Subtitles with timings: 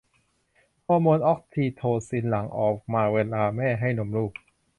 [0.85, 4.31] ฮอร์โมนออกซิโทซินหลั่งออกมาเวลาแม่ให้นมลูก